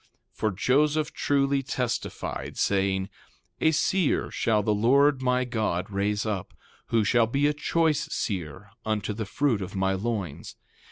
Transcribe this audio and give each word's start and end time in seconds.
3:6 0.31 0.35
For 0.39 0.51
Joseph 0.51 1.13
truly 1.13 1.61
testified, 1.61 2.57
saying: 2.57 3.07
A 3.59 3.69
seer 3.69 4.31
shall 4.31 4.63
the 4.63 4.73
Lord 4.73 5.21
my 5.21 5.45
God 5.45 5.91
raise 5.91 6.25
up, 6.25 6.55
who 6.87 7.03
shall 7.03 7.27
be 7.27 7.45
a 7.45 7.53
choice 7.53 8.11
seer 8.11 8.71
unto 8.83 9.13
the 9.13 9.25
fruit 9.27 9.61
of 9.61 9.75
my 9.75 9.93
loins. 9.93 10.55